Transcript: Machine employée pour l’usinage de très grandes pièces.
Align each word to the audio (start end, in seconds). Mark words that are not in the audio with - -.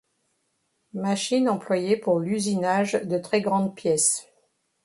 Machine 0.95 1.47
employée 1.47 1.95
pour 1.95 2.19
l’usinage 2.19 2.93
de 3.03 3.19
très 3.19 3.39
grandes 3.39 3.75
pièces. 3.75 4.27